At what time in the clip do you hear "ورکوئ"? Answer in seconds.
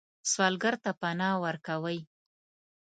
1.45-1.99